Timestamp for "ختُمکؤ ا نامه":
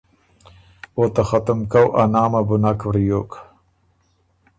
1.29-2.41